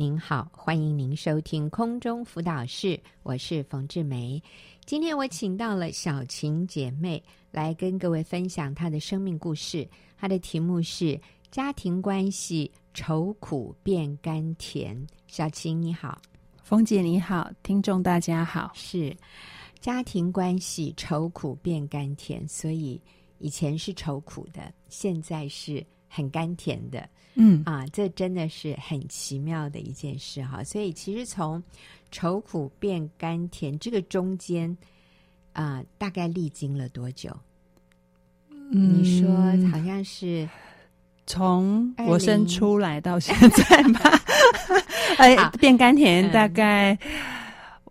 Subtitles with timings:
[0.00, 4.42] 您好，欢迎您收听空中辅导室，我是冯志梅。
[4.86, 9.86] 今天我请到了小琴姐妹来跟各位分享她的生命故事，
[10.16, 11.20] 她的题目是
[11.52, 15.06] “家庭关系愁苦变甘甜”。
[15.28, 16.18] 小琴你好，
[16.62, 18.72] 冯姐你好，听众大家好。
[18.72, 19.14] 是
[19.80, 22.98] 家庭关系愁苦变甘甜，所以
[23.36, 27.08] 以前是愁苦的，现在是很甘甜的。
[27.36, 27.62] 嗯。
[27.64, 30.62] 啊，这真的是很奇妙的一件事哈。
[30.62, 31.62] 所以其实从
[32.10, 34.76] 愁苦变甘甜这个中间
[35.52, 37.34] 啊，大概历经了多久？
[38.72, 39.28] 嗯，你说
[39.70, 40.48] 好像是
[41.26, 44.20] 从我生出来到现在吧？
[45.18, 46.98] 哎，变甘甜大概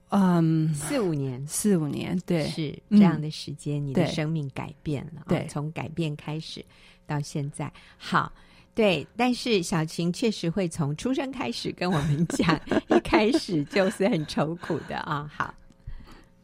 [0.09, 0.73] 嗯。
[0.73, 6.63] 四五年，四五年，对，是这样的时间，嗯、你的生命改变了，对，从改变开始
[7.09, 8.31] 到现在，好。
[8.75, 15.29] 对，但是小晴确实会从出生开始跟我们讲，一开始就是很愁苦的啊。
[15.35, 15.53] 好，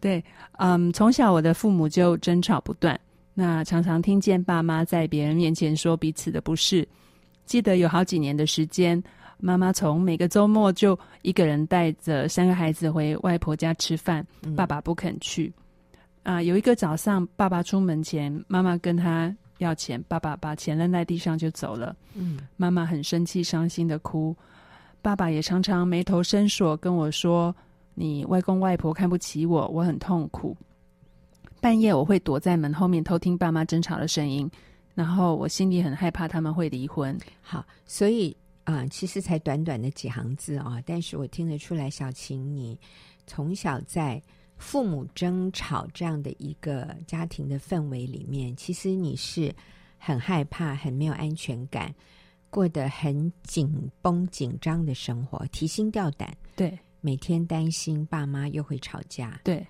[0.01, 0.21] 对，
[0.57, 2.99] 嗯，从小我的父母就争吵不断，
[3.33, 6.85] 那常常听见爸妈在别人面前说彼此的不是。
[7.45, 9.01] 记得有好几年的时间，
[9.37, 15.53] 妈妈从每个周末就一个人带着三个孩子回外婆家吃饭，嗯、爸爸不肯去。
[16.23, 19.33] 啊，有一个早上，爸爸出门前，妈妈跟他。
[19.59, 21.95] 要钱，爸爸把钱扔在地上就走了。
[22.13, 24.35] 嗯，妈妈很生气，伤心的哭。
[25.01, 27.55] 爸爸也常常眉头深锁，跟我说
[27.95, 30.57] ：“你外公外婆看不起我，我很痛苦。”
[31.61, 34.49] 半夜我会躲在门后面偷听爸妈争吵的声音，
[34.93, 37.17] 然后我心里很害怕他们会离婚。
[37.41, 42.79] 好，所以啊、呃，其实才短短的几行字啊、哦，但是我听得出来，小晴你
[43.25, 44.21] 从小在。
[44.57, 49.53] 父母争吵这样的一个家庭的氛围里面，其实你是
[49.97, 51.93] 很害怕、很没有安全感，
[52.49, 53.69] 过得很紧
[54.01, 56.35] 绷、紧张的生活，提心吊胆。
[56.55, 59.41] 对，每天担心爸妈又会吵架。
[59.43, 59.65] 对，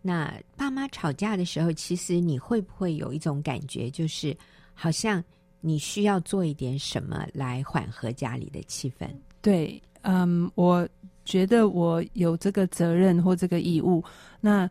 [0.00, 4.36] 那爸妈吵架的时候，其实你会不会有一种感觉，就是
[4.74, 5.22] 好像
[5.60, 9.08] 你需要做一点什么来缓和家里的气氛？
[9.42, 10.88] 对，嗯，我。
[11.24, 14.02] 觉得我有这个责任或这个义务。
[14.40, 14.68] 那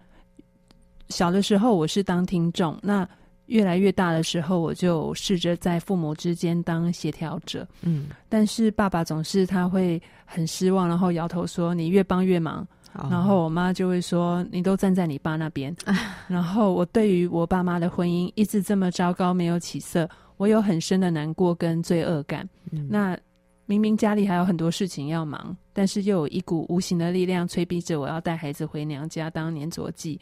[1.10, 3.08] 小的时候我是当听众，那
[3.46, 7.68] 越来越大的时候，我就试着在父母之间当协调者。
[7.82, 12.68] 嗯，但是爸爸总是他会很失望，然后摇头说：“你越帮越忙。
[12.94, 15.76] 哦”然后我妈就会说：“你都站在你爸那边。
[15.86, 15.96] 啊
[16.28, 22.48] ”然后我对于我爸妈的婚姻一直这么糟糕，没有起色，我有很深的难过跟罪恶感。
[22.72, 23.18] 嗯，那。
[23.66, 30.20] 明明家里还有很多事情要忙，但是又有一股无形的力量催逼着我要带孩子回娘家当年着剂。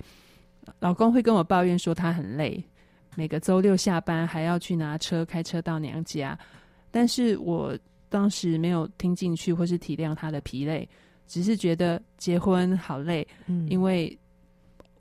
[0.78, 2.64] 老公会跟我抱怨说他很累，
[3.16, 6.38] 每个周六下班还要去拿车开车到娘家。
[6.92, 7.76] 但是我
[8.08, 10.88] 当时没有听进去或是体谅他的疲累，
[11.26, 14.16] 只是觉得结婚好累，嗯，因为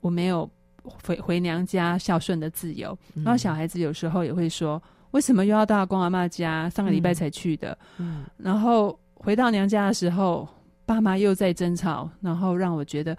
[0.01, 0.49] 我没有
[0.81, 2.97] 回回娘家孝顺的自由。
[3.13, 4.81] 然后小孩子有时候也会说。
[5.11, 6.67] 为什么又要到阿公阿妈家？
[6.71, 7.77] 上个礼拜才去的。
[7.97, 10.47] 嗯，然后回到娘家的时候，
[10.85, 13.17] 爸妈又在争吵，然后让我觉得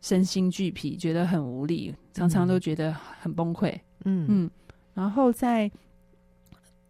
[0.00, 3.78] 身心俱疲，觉得很无力，常常都觉得很崩溃。
[4.04, 4.50] 嗯嗯，
[4.94, 5.70] 然后在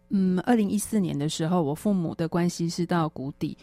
[0.09, 3.57] 嗯二零一四年的时候，我父母的关系是到谷底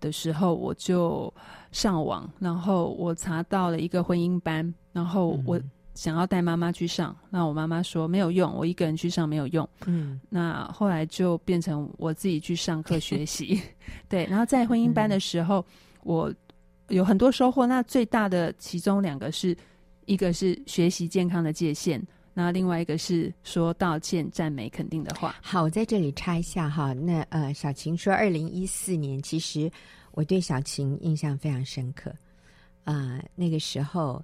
[0.00, 1.32] 的时候，我就
[1.72, 5.58] 上网，然后我查到了一个婚姻班，然后我。
[5.58, 9.68] 嗯想要带妈妈去上，那我妈妈说没有用，我一个人去上没有用。
[9.86, 13.60] 嗯，那后来就变成我自己去上课学习。
[14.08, 15.64] 对，然后在婚姻班的时候，嗯，
[16.02, 16.34] 我
[16.88, 17.64] 有很多收获。
[17.64, 19.56] 那最大的其中两个是，
[20.06, 25.36] 一个是学习健康的界限，那另外一个是说道歉、赞美、肯定的话。
[25.40, 26.92] 好，我在这里插一下哈。
[26.92, 29.70] 那呃，小晴说，二零一四年，其实
[30.10, 32.10] 我对小晴印象非常深刻
[32.82, 34.20] 啊，呃，那个时候。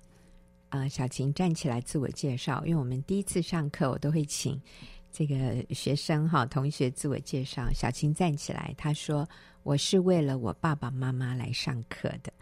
[0.70, 4.58] 啊、小晴站起来自我介绍，因为我们第一次上课，我都会请
[5.12, 7.68] 这个学生哈同学自我介绍。
[7.74, 9.28] 小晴站起来，她说
[9.64, 12.32] ：“我是为了我爸爸妈妈来上课的。”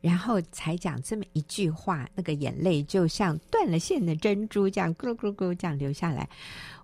[0.00, 6.28] 然后才讲这么一句话，那个眼泪就像断了线的珍珠这样咕噜咕噜咕噜这样流下来。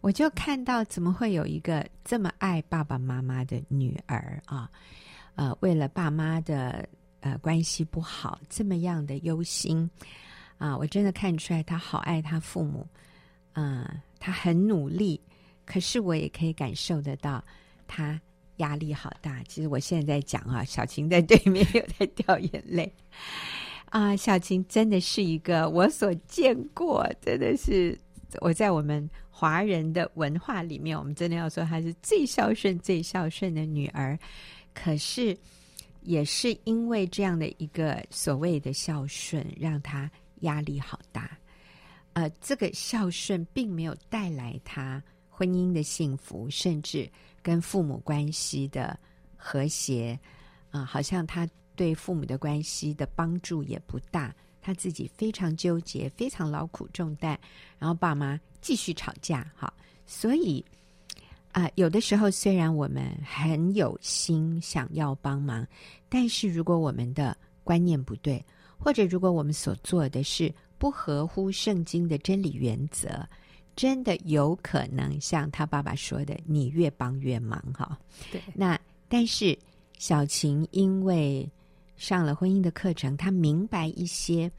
[0.03, 4.71] 我就看到，怎么会有一个这么爱爸爸妈妈的女儿啊？
[5.35, 6.87] 呃，为了爸妈的
[7.21, 9.89] 呃关系不好，这么样的忧心。
[10.61, 12.87] 啊，我真的看出来他好爱他父母，
[13.55, 13.83] 嗯，
[14.19, 15.19] 他很努力，
[15.65, 17.43] 可是我也可以感受得到
[17.89, 18.21] 他
[18.59, 19.43] 压力好大。
[19.49, 22.93] 其实我现在在讲啊，小晴在对面又在掉眼泪。
[23.87, 27.99] 啊，小晴真的是一个我所见过，真的是
[28.43, 34.19] 我在我们华人的文化里面，我们真的要说她是最孝顺、最孝顺的女儿。
[34.75, 35.35] 可是
[36.03, 40.11] 也是因为这样的一个所谓的孝顺，让她
[40.41, 41.37] 压力好大。
[42.13, 47.11] 呃，这个孝顺并没有带来他婚姻的幸福，甚至
[47.43, 48.99] 跟父母关系的
[49.37, 50.19] 和谐。
[50.71, 54.35] 啊、好像他对父母的关系的帮助也不大。
[54.63, 57.39] 他自己非常纠结，非常劳苦重担，
[57.79, 59.51] 然后爸妈继续吵架。
[59.57, 59.73] 哈，
[60.05, 60.65] 所以
[61.53, 65.67] 啊、有的时候虽然我们很有心想要帮忙，
[66.09, 68.45] 但是如果我们的观念不对，
[68.81, 73.25] 或者如果我们所做的是不合乎圣经的真理原则，
[73.77, 77.63] 真的有可能像他爸爸说的，你越帮越忙。
[77.73, 77.97] 哈，
[78.33, 78.41] 对。
[78.55, 78.77] 那
[79.09, 79.57] 但是
[79.99, 81.49] 小琴因为。
[81.97, 84.51] 上了婚姻的课程，她明白一些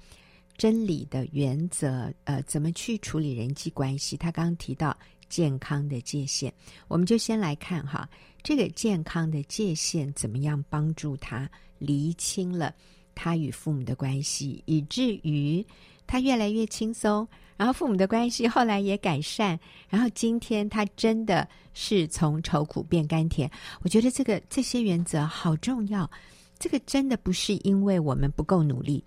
[0.57, 4.15] 真理的原则，呃，怎么去处理人际关系。
[4.15, 4.95] 他刚刚提到
[5.27, 6.53] 健康的界限，
[6.87, 8.07] 我们就先来看哈，
[8.43, 12.75] 这个健康的界限怎么样帮助他厘清了
[13.21, 15.63] 他与父母的关系，以至于
[16.07, 19.59] 他越来越轻松，然后父母的关系后来也改善，
[19.89, 23.47] 然后今天他真的是从愁苦变甘甜。
[23.83, 26.09] 我觉得这个这些原则好重要。
[26.57, 29.03] 这个真的不是因为我们不够努力，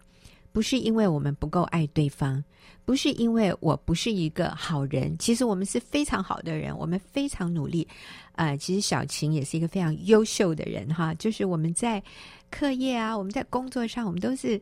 [0.55, 2.43] 不是因为我们不够爱对方，
[2.85, 5.19] 不是因为我不是一个好人。
[5.19, 7.87] 其实我们是非常好的人，我们非常努力。
[8.37, 11.12] 呃，其实小琴也是一个非常优秀的人哈。
[11.15, 12.01] 就是我们在
[12.53, 14.61] 课业啊，我们在工作上，我们都是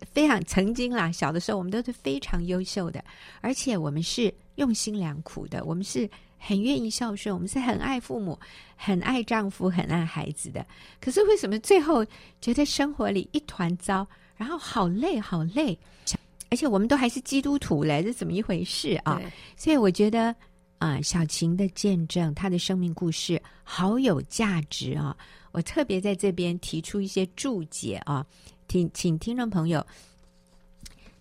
[0.00, 1.12] 非常曾经啦。
[1.12, 3.04] 小的时候，我们都是非常优秀的，
[3.40, 6.10] 而且我们是用心良苦的，我们是。
[6.46, 8.38] 很愿意孝顺，我们是很爱父母、
[8.76, 10.66] 很爱丈夫、很爱孩子的。
[11.00, 12.04] 可是为什么最后
[12.38, 15.78] 觉得生活里一团糟，然后好累好累？
[16.50, 19.20] 而且我们都还是基督徒嘞，这怎么一回事啊？
[19.56, 20.28] 所以我觉得
[20.78, 25.16] 啊、呃，小琴的见证，她的生命故事好有价值啊！
[25.52, 28.26] 我特别在这边提出一些注解啊，
[28.68, 29.84] 请请听众朋友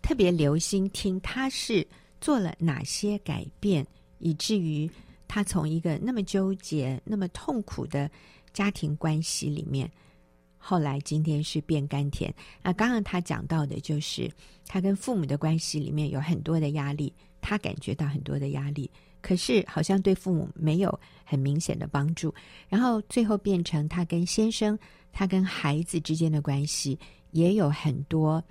[0.01, 1.87] 特别留心听，她是
[2.21, 3.85] 做了哪些改变，
[4.19, 4.89] 以至于。
[5.25, 8.07] 他从一个那么纠结、那么痛苦的
[8.53, 9.89] 家庭关系里面，
[10.65, 12.33] 后来今天是变甘甜。
[12.61, 14.31] 那刚刚他讲到的就是
[14.65, 17.11] 他跟父母的关系里面有很多的压力，
[17.41, 18.89] 他感觉到很多的压力，
[19.21, 22.33] 可是好像对父母没有很明显的帮助。
[22.69, 24.79] 然后最后变成他跟先生、
[25.11, 26.97] 他跟孩子之间的关系
[27.31, 28.41] 也有很多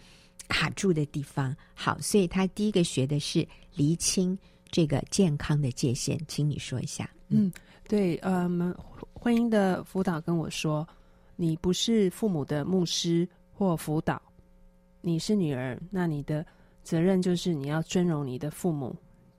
[0.48, 1.56] 卡住的地方。
[1.72, 4.38] 好，所以他第一个学的是厘清。
[4.74, 7.06] 这个健康的界限，请你说一下。
[7.28, 7.52] 嗯，
[7.86, 8.74] 对，嗯，
[9.12, 10.88] 婚姻的辅导跟我说，
[11.42, 14.22] 你不是父母的牧师或辅导，
[15.00, 16.46] 你是女儿，那你的
[16.84, 18.94] 责任就是你要尊荣你的父母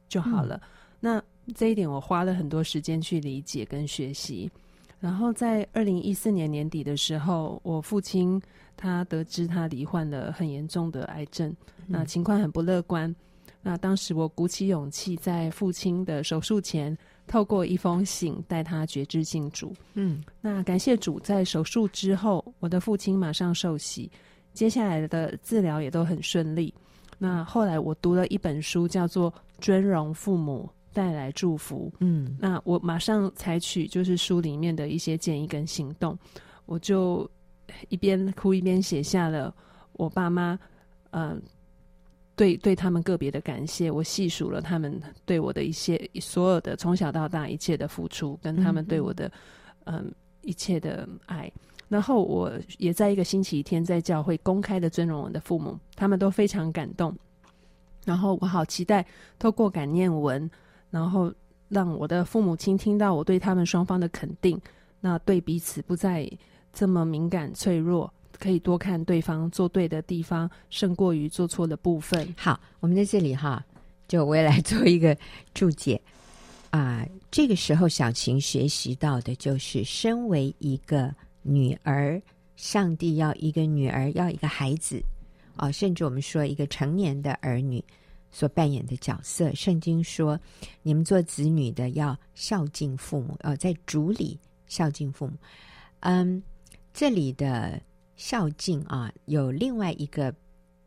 [0.10, 0.58] 就好了。
[0.58, 0.68] 嗯、
[1.00, 1.24] 那
[1.56, 4.52] 这一点我花了很多时间去理解跟学习。
[5.00, 8.42] 然后在二零一四年年底的时候，我父亲
[8.76, 13.16] 他得知他罹患了很严重的癌症，嗯、那情况很不乐观。
[13.62, 19.74] 那当时我鼓起勇气，在父亲的手术前，透过一封信带他觉知信主。
[19.94, 24.12] 嗯，那感谢主，在手术之后，我的父亲马上受洗，
[24.54, 26.74] 接下来的治疗也都很顺利。
[27.18, 31.90] 那后来我读了一本书，叫做《尊荣父母带来祝福》。
[32.00, 36.18] 嗯，那我马上采取就是书里面的一些建议跟行动，
[36.66, 37.30] 我就
[37.90, 39.54] 一边哭一边写下了
[39.94, 40.60] 我爸妈，
[41.12, 41.42] 嗯、呃。
[42.36, 49.32] 对，对他们个别的感谢，我细数了他们对我的一些所有的从小到大一切的付出，跟他们对我的
[49.86, 51.52] 嗯，嗯一切的爱。
[51.90, 57.16] 然后我也在一个星期天在教会公开的尊荣我的父母，他们都非常感动。
[58.04, 59.06] 然后我好期待
[59.38, 60.50] 透过感念文，
[60.90, 61.32] 然后
[61.70, 64.60] 让我的父母亲听到我对他们双方的肯定，
[65.00, 66.28] 那对彼此不再
[66.74, 68.12] 这么敏感脆弱。
[68.40, 72.34] 可以多看对方做对的地方，胜过于做错的部分。
[72.38, 73.64] 好，我们在这里哈，
[74.08, 75.18] 就我也来做一个
[75.54, 76.02] 注解
[76.72, 81.14] 啊、这个时候，小琴学习到的就是，身为一个
[81.44, 82.20] 女儿，
[82.56, 85.02] 上帝要一个女儿，要一个孩子
[85.56, 87.84] 啊、甚至我们说一个成年的儿女
[88.32, 89.54] 所扮演的角色。
[89.54, 90.40] 圣经说，
[90.82, 95.34] 你们做子女的要孝敬父母，哦、呃，在主里孝敬父母。
[96.00, 96.42] 嗯，
[96.92, 97.80] 这里的。
[98.16, 100.34] 孝敬啊，有另外一个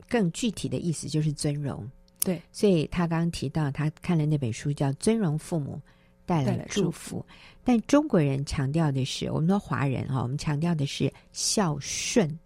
[0.09, 1.88] 更具体的意思，就是尊荣。
[2.25, 5.80] 对，所以他刚刚提到，他看了那本书叫《尊荣父母
[6.25, 7.26] 带来祝福》祝福，
[7.62, 12.38] 但中国人强调的是，我们说华人哈，我们强调的是孝顺。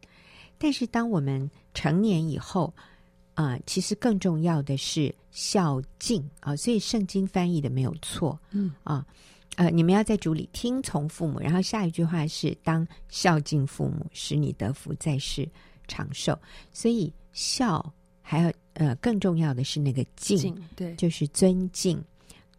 [0.59, 2.75] 但是当我们成年以后
[3.33, 6.55] 啊，其实更重要的是孝敬啊。
[6.55, 9.07] 所以圣经翻译的没有错，嗯啊，呃，
[9.73, 11.39] 你们要在主里听从父母。
[11.41, 15.49] 然后下一句话是当孝敬父母，使你得福，在世
[15.87, 16.39] 长寿。
[16.73, 17.93] 所以孝
[18.23, 22.03] 还有呃更重要的是那个敬，敬对，就是尊敬、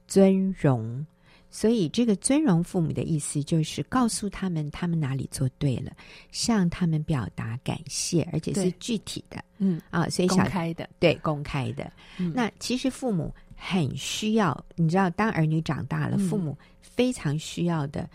[0.08, 1.06] 尊荣。
[1.54, 5.92] 所以这个尊荣父母的意思就是告诉他们他们哪里做对了，
[6.32, 11.92] 向他们表达感谢，而且是具体的，嗯啊，所以公开的，对，公开的。
[12.18, 18.10] 嗯、那其实父母很需要，你知道，当儿女长大了，父母非常需要的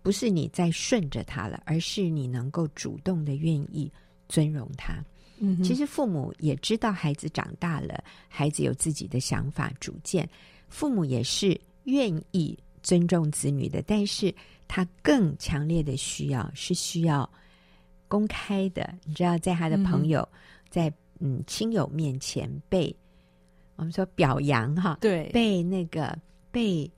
[0.00, 3.90] 不是你在顺着他了，而是你能够主动的愿意
[4.28, 5.04] 尊荣他。
[5.38, 10.28] 嗯，其实父母也知道孩子长大了，孩子有自己的想法主见，
[10.68, 12.56] 父母也是愿意。
[12.84, 14.34] 尊重子女的，但是
[14.66, 17.30] 他更强烈的需要是需要
[18.08, 18.92] 公开的。
[19.04, 22.92] 你知道，在他的朋友、嗯、在嗯亲友面前被
[23.82, 26.16] 我们说表扬哈，对，被那个
[26.50, 26.90] 被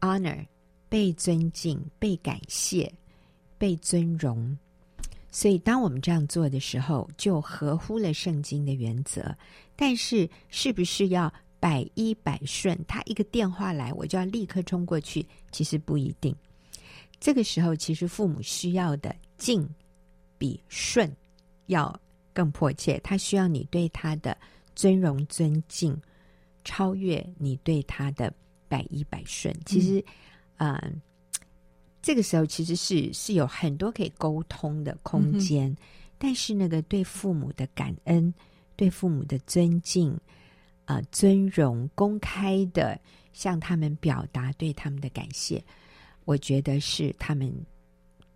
[0.00, 0.44] honor、
[0.88, 2.92] 被尊敬、被感谢、
[3.56, 4.58] 被尊荣。
[5.30, 9.36] 所以，当我们这样做的时候，就合乎了圣经的原则。
[9.76, 11.32] 但是，是不是要？
[11.58, 15.26] 百依百顺，他一个电话来，我就要立刻冲过去。
[15.50, 16.36] 其实不一定。
[17.18, 19.66] 这个时候，其实父母需要的敬
[20.36, 21.10] 比顺
[21.66, 21.98] 要
[22.34, 23.00] 更迫切。
[23.02, 24.36] 他需要你对他的
[24.76, 25.96] 尊荣尊敬，
[26.66, 28.30] 超越你对他的
[28.68, 29.54] 百依百顺。
[29.64, 30.04] 其实，
[30.58, 30.92] 嗯、呃，
[32.02, 35.70] 这个时候其实是是有很多可以沟通的空间。
[35.70, 35.76] 嗯、
[36.18, 38.34] 但是，那个对父母的感恩，
[38.76, 40.12] 对父母的尊敬。
[40.88, 42.96] 啊、呃，尊荣公开的
[43.32, 45.60] 向他们表达对他们的感谢，
[46.24, 47.52] 我觉得是他们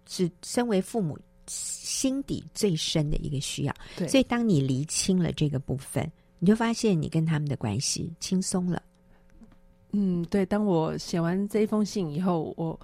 [0.08, 3.74] 是身为父母心底最深的一个需要。
[4.08, 8.82] 所以当你厘清了这个部分，你就发现你跟他们的关系轻松了。
[9.92, 10.44] 嗯，对。
[10.44, 12.80] 当我写完这一封信以后，我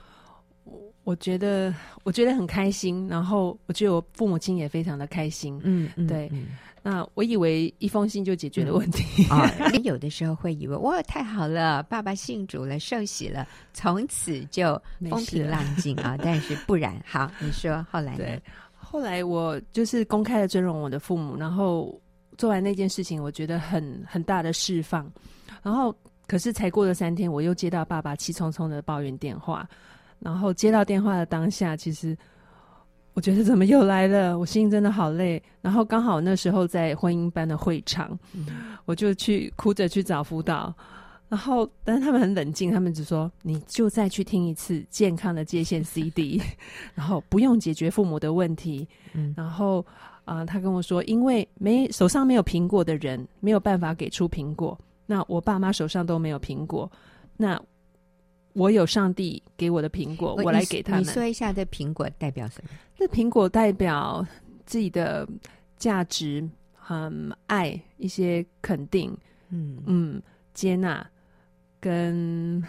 [0.63, 5.61] 我我觉得我觉得很开心，然后我觉得我父母亲也非常的开心。
[5.65, 6.29] 嗯，嗯对。
[6.33, 6.47] 嗯
[6.83, 9.51] 那我以为一封信就解决了问题啊！
[9.59, 13.45] 嗯哦、有的时候会以为哇，太好了，爸爸信主了，受洗了，
[13.75, 16.17] 从此就风平浪静啊！
[16.23, 18.19] 但是不然，好，你说后来呢？
[18.19, 22.01] 对，后来我就是公开的尊荣我的父母，然后
[22.37, 25.11] 做完那件事情，我觉得很很大的释放。
[25.63, 25.95] 然后，
[26.27, 29.69] 可是才过了三天，我又接到爸爸气冲冲的抱怨电话。
[30.19, 32.17] 然后接到电话的当下，其实。
[33.15, 34.39] 我觉得怎么又来了？
[34.39, 35.43] 我心真的好累。
[35.63, 40.71] 然后刚好那时候在婚姻班的会场，嗯、我就去哭着去找辅导。
[41.27, 46.39] 然后，但是他们很冷静，他们只说：“你就再去听一次健康的界限 CD，
[46.95, 48.87] 然后不用解决父母的问题。
[49.15, 49.83] 嗯”然后
[50.27, 54.79] 啊、呃，他跟我说：“因为没手上没有苹果的人，没有办法给出苹果。
[55.07, 56.93] 那我爸妈手上都没有苹果，
[57.39, 57.59] 那。”
[58.59, 61.03] 我有上帝给我的苹果，我来给他们。
[61.03, 62.71] 你说一下，这苹果代表什么？
[62.97, 64.27] 这苹果代表
[64.65, 65.29] 自己的
[65.77, 69.15] 价值、很爱、一些肯定、
[69.51, 70.23] 嗯嗯
[70.55, 71.07] 接纳
[71.79, 72.65] 跟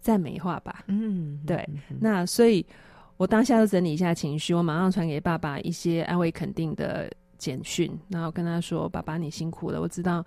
[0.00, 0.82] 赞美话吧。
[0.86, 1.68] 嗯，对。
[2.00, 2.64] 那所以，
[3.16, 10.24] 我当下就整理一下情绪，我马上传给爸爸一些安慰、肯定的简讯，然后跟他说：“爸爸，你辛苦了，我知道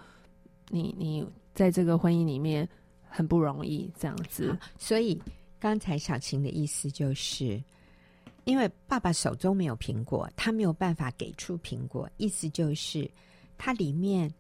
[0.70, 2.68] 你你在这个婚姻里面。”
[3.10, 5.20] 很不容易这样子，所以
[5.60, 7.60] 刚才小琴的意思就是，
[8.44, 13.10] 因为爸爸手中没有苹果，他没有办法给出苹果，意思就是
[13.58, 14.32] 他里面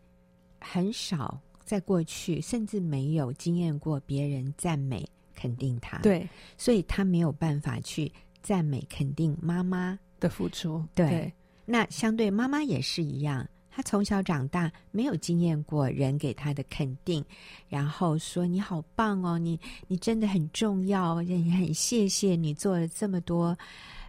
[0.59, 6.27] 很少在过去，甚至没有经验过别人赞美肯定他，对，
[6.57, 11.33] 所以他没有办法去赞美肯定妈妈的付出，对，对，
[11.65, 13.47] 那相对妈妈也是一样。
[13.69, 17.23] 她从小长大没有经验过人给她的肯定，
[17.69, 23.55] 然后说你好棒哦，你你真的很重要，也很谢谢你做了这么多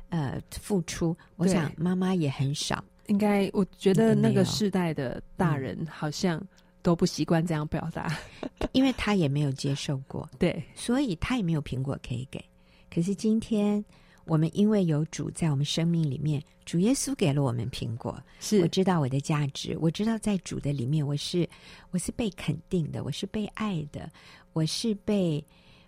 [0.08, 1.14] 呃付出。
[1.37, 6.42] 我想妈妈也很少，应该我觉得那个世代的大人好像
[6.80, 12.42] 都不习惯这样表达，嗯、 因为他也没有接受过，对，所以他也没有苹果可以给。
[12.90, 13.85] 可是今天。
[14.28, 18.23] 我们因为有主在我们生命里面，主耶稣给了我们苹果。
[18.38, 21.49] 是，我知道我的价值，我知道在主的里面，我是
[21.90, 24.08] 我是被肯定的，我是被爱的，
[24.52, 25.42] 我是被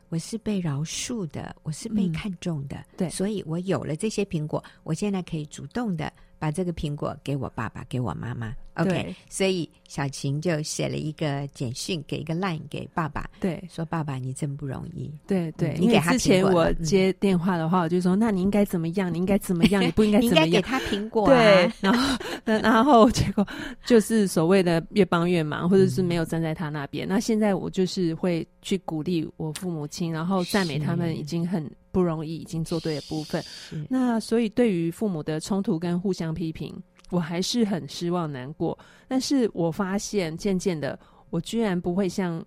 [0.09, 2.77] 我是被饶恕的，我是被看重的。
[2.77, 8.53] 嗯、对，所以我有了这些苹果，我现在可以主动的把这个苹果给我爸爸，给我妈妈。
[8.75, 15.13] OK，所以小琴就写了一个简讯，给一个 line 给爸爸，对，说爸爸你真不容易。
[15.27, 19.13] 对对，你给他之前我接电话的话，我就说那你应该怎么样？
[19.13, 19.83] 你应该怎么样？
[19.85, 20.47] 你不应该怎么样？
[20.47, 21.27] 你应该给他苹果。
[21.27, 23.47] 对，然后 然后结果
[23.85, 27.07] 就是所谓的越帮越忙，或者是没有站在他那边。
[27.07, 33.43] 那现在我就是会去鼓励我父母亲，然后赞美他们已经很不容易，已经做对的部分。
[33.89, 36.75] 那所以对于父母的冲突跟互相批评。
[37.13, 38.79] 我还是很失望、难过，
[39.09, 40.97] 但是我发现渐渐的，
[41.31, 42.41] 我居然不会像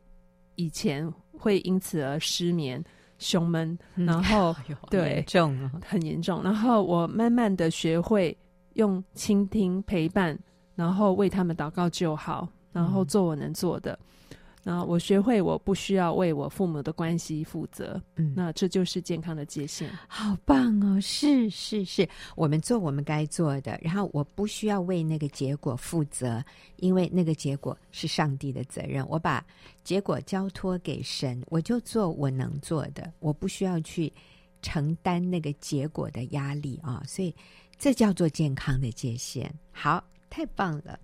[0.55, 2.81] 以前会因此而失眠、
[3.17, 6.41] 胸闷，然后、 嗯、对，严重哦，很严重。
[6.41, 8.33] 然后我慢慢的学会
[8.75, 10.39] 用倾听、陪伴，
[10.75, 13.91] 然后为他们祷告就好，然后做我能做的。
[13.91, 14.23] 嗯
[14.63, 19.89] 然后我学会，我不需要为我父母的关系负责，嗯，那这就是健康的界限。
[20.08, 21.01] 好棒哦！
[21.01, 26.41] 是是是，我们做我们该做的，然后我不需要为那个结果负责，
[26.77, 29.05] 因为那个结果是上帝的责任。
[29.10, 29.46] 我把
[29.84, 34.12] 结果交托给神，我就做我能做的，我不需要去
[34.62, 37.03] 承担那个结果的压力啊！
[37.05, 37.36] 所以
[37.77, 39.53] 这叫做健康的界限。
[39.74, 40.98] 好，太棒了。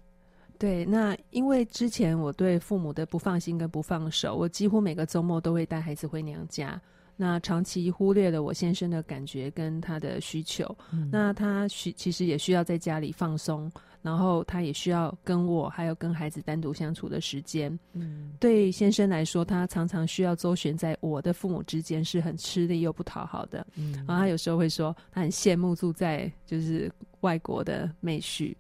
[0.60, 6.80] 对，那因为之前我对父母的不放心跟不放手，我几乎每个周末都会带孩子回娘家，
[7.16, 13.72] 那长期忽略了我先生的感觉跟他的需求，嗯、那他需其实也需要在家里放松。
[14.02, 17.78] 然后他也需要跟我还有跟孩子单独相处的时间。
[17.92, 23.68] 嗯，对先生来说，他常常需要周旋在我的父母之间，是很吃力又不讨好的。
[23.76, 26.90] 嗯，然后他有时候会说，他很羡慕住在就是
[27.20, 28.56] 外国的妹婿。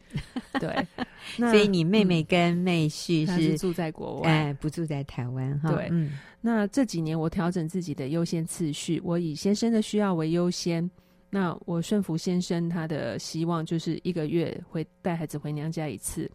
[0.60, 0.86] 对，
[1.36, 5.72] 所以你妹妹跟妹婿是，住在国外，哎，不住在台湾哈。
[5.72, 10.90] 对，嗯，那这几年我调整自己的优先次序，我以先生的需要为优先。
[11.30, 16.30] 那我顺服先生他的希望，就是一个月会带孩子回娘家一次。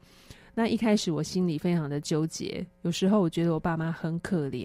[0.55, 4.65] 那一开始我心里非常的纠结，有时候我觉得我爸妈很可怜，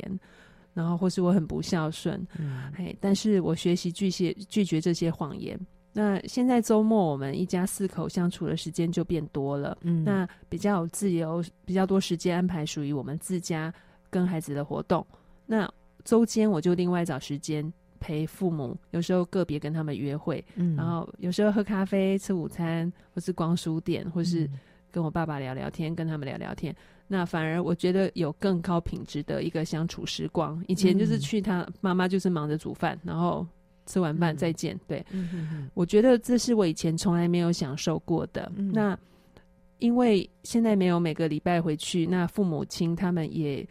[0.76, 5.60] 然后或是我很不孝顺，嗯，哎，但是我学习拒绝拒绝这些谎言。
[6.00, 13.74] 那现在周末我们一家四口相处的时间就变多了，嗯，那比较有自由，比较多时间安排属于我们自家
[14.10, 15.06] 跟孩子的活动。
[15.46, 15.70] 那
[16.06, 17.74] 周间我就另外找时间。
[18.02, 24.50] 陪父母，有时候个别跟他们约会，嗯，然后有时候喝咖啡、吃午餐，或是逛书店，或是
[24.90, 26.74] 跟我爸爸聊聊天，跟他们聊聊天。
[27.10, 30.64] 那反而我觉得有更高品质的一个相处时光。
[30.70, 33.46] 以前就是去他妈妈就是忙着煮饭，然后
[33.90, 34.80] 吃完饭再见。
[34.88, 35.04] 对，
[35.74, 38.50] 我觉得这是我以前从来没有享受过的。
[38.56, 38.98] 嗯，那
[39.80, 43.68] 因为现在没有每个礼拜回去，那父母亲他们也。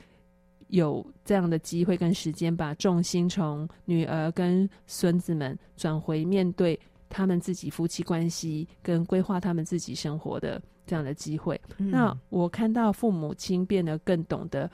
[0.70, 6.78] 有这样的机会跟时间，把重心从女儿跟孙子们转回面对
[7.08, 11.58] 他们自己夫妻关系跟规划他们自己生活的这样的机会。
[11.78, 11.90] 嗯。
[11.90, 14.70] 那我看到父母亲变得更懂得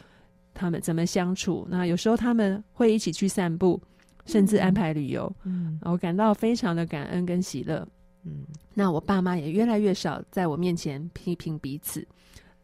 [0.53, 1.65] 他们怎么相处。
[1.71, 3.81] 那有时候他们会一起去散步，
[4.27, 5.31] 甚至安排旅游。
[5.45, 7.87] 嗯，我感到非常的感恩跟喜乐。
[8.25, 12.07] 嗯，那我爸妈也越来越少在我面前批评彼此。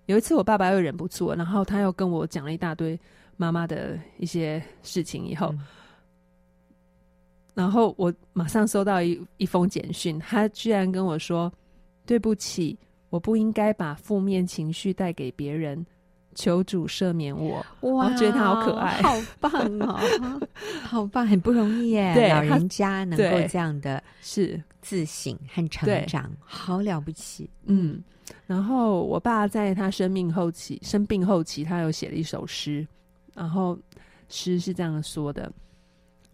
[0.07, 2.99] 有一次，我爸爸又忍不住，然后他又跟我讲了一大堆。
[3.37, 5.61] 妈妈的一些事情以后，嗯、
[7.55, 11.51] 然后我马上收到一一封简讯，他居然跟我说
[12.05, 15.83] ：“对不起，我不应该把负面情绪带给别人，
[16.41, 20.01] 求主赦免我。”哇，我觉得他好可爱，好棒哦，
[20.83, 22.29] 好棒，很不容易耶。
[22.29, 27.49] 老人家能够这样的是自省和成长，好了不起。
[27.65, 28.03] 嗯，
[28.47, 32.87] 然后我爸在他生命后期生病后期，他有写了一首诗。
[33.35, 33.79] 然后
[34.29, 35.51] 诗是这样说的：“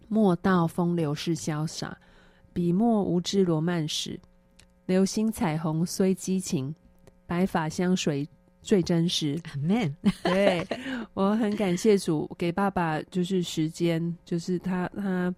[0.09, 1.95] 莫道风流是潇洒，
[2.53, 4.19] 笔墨无知罗曼史。
[4.87, 6.73] 流星彩虹虽激情，
[7.25, 8.27] 白发香水
[8.67, 9.95] 最真实。” Amen。
[10.21, 10.67] 对，
[11.13, 15.33] 我很感谢主给爸爸就是时间，就是他他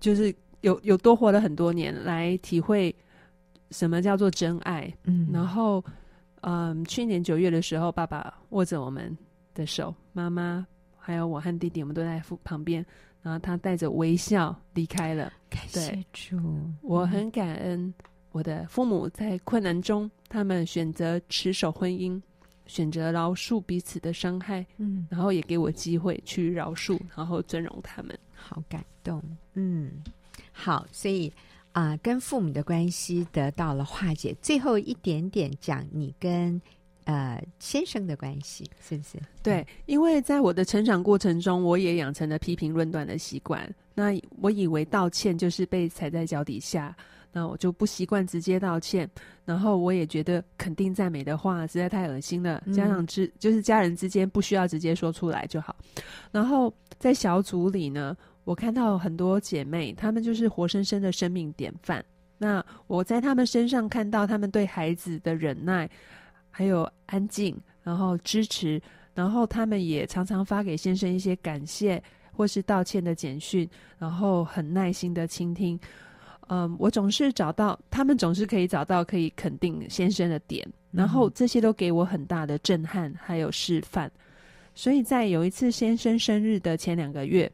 [0.00, 2.94] 就是有有多活了很多年来体会
[3.70, 4.92] 什么叫做真爱。
[5.04, 5.82] 嗯，然后
[6.40, 9.16] 嗯，去年九月的时候，爸爸握着我们。
[9.54, 12.82] 的手，妈妈还有我和弟弟，我们都在父旁边。
[13.20, 15.30] 然后他带着微笑离开了。
[15.50, 16.40] 感谢主，
[16.80, 17.92] 我很感恩
[18.32, 22.20] 我的父母在困难中，他们选择持守婚姻，
[22.66, 24.66] 选择饶恕彼此的伤害。
[24.78, 28.18] 嗯，然后也给我机会去饶恕，然后尊荣他们。
[28.34, 29.22] 好感动。
[29.54, 29.92] 嗯，
[30.50, 31.32] 好，所以
[31.72, 34.34] 啊、呃，跟父母的关系得到了化解。
[34.42, 36.60] 最后一点点讲你跟。
[37.04, 39.18] 呃，先生的关系是不是？
[39.42, 43.68] 对，因为在我的成长过程中，我也养成了批评论断的习惯。
[43.92, 46.96] 那我以为道歉就是被踩在脚底下，
[47.32, 49.08] 那我就不习惯直接道歉，
[49.44, 52.62] 然后我也觉得肯定赞美的话实在太恶心了。
[52.74, 55.74] 家长之、嗯、就是家人之间不需要直接说出来就好。
[56.30, 58.14] 然后在小组里呢，
[58.44, 62.04] 我看到很多姐妹，她们就是活生生的生命典范。
[62.36, 65.88] 那我在她们身上看到她们对孩子的忍耐，
[66.50, 68.78] 还有安静，然后支持，
[69.14, 73.66] 然后她们也常常发给先生一些感谢或是道歉的简讯，
[73.96, 75.80] 然后很耐心的倾听。
[76.54, 84.12] 嗯，我总是找到他们，总是可以找到可以肯定先生的点，然后这些都给我很大的震撼，还有示范。
[84.74, 87.50] 所以在有一次先生生日的前两个月，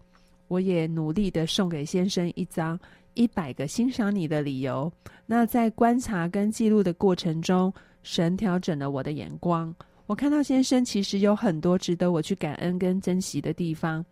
[0.48, 2.76] 我也努力的送给先生一张
[3.14, 4.92] 一百个欣赏你的理由。
[5.26, 9.72] 那在观察跟记录的过程中，神调整了我的眼光，
[10.06, 14.04] 我看到先生其实有很多值得我去感恩跟珍惜的地方。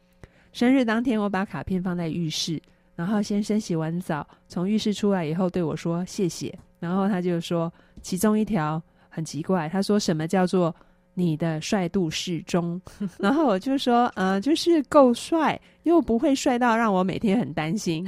[0.53, 2.62] 生日当天，我把卡片放在浴室。
[2.96, 6.52] 然后先生洗完澡，从浴室出来以后对我说谢谢。
[6.80, 10.74] 然后他就说，其中一条很奇怪，他说什么叫做
[11.14, 12.80] 你的帅度适中？
[13.20, 18.04] 然后我就说，呃，就是够帅，又不会帅到让我每天很担心。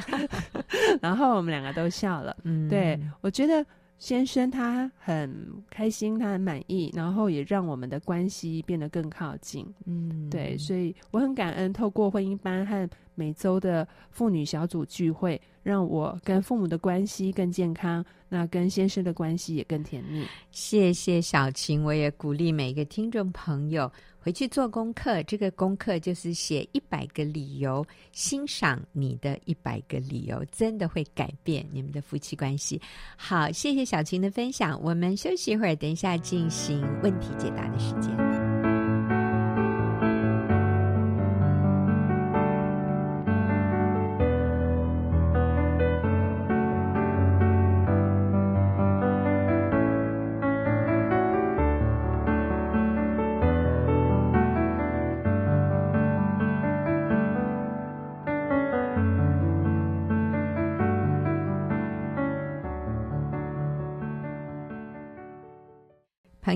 [1.00, 2.36] 然后我们两个都笑了。
[2.42, 3.64] 嗯，对，我觉得。
[4.00, 5.28] 先生他很
[5.68, 9.66] 开心，他很满意，然后也让我们的关系变得更靠近。
[9.86, 12.88] 嗯，对，所以我很感恩，透过婚姻班和
[13.18, 20.24] 每周的妇女小组聚会，让我跟父母的关系更健康，那跟先生的关系也更甜蜜。
[20.52, 23.90] 谢谢小琴，我也鼓励每个听众朋友。
[24.20, 32.80] 回去做功课，这个功课就是写一百个理由，欣赏你的一百个理由，真的会改变你们的夫妻关系。
[33.16, 38.37] 好，谢谢小琴的分享，我们休息一会儿，等一下进行问题解答的时间。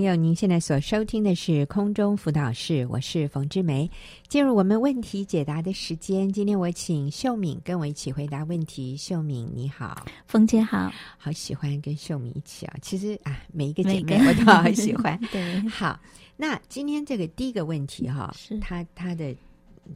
[0.03, 3.89] 朋友，您现在所收听的是空中辅导室，我是冯志梅。
[4.27, 8.97] 进入我们问题解答的时间，今天我请秀敏跟我一起回答问题。
[8.97, 12.75] 秀敏，你好，冯姐好，好喜欢跟秀敏一起啊。
[12.83, 15.17] 其实啊，每一个姐妹我都好喜欢。
[15.31, 16.01] 对，好，
[16.37, 19.33] 那今天这个第一个问题哈，是他他的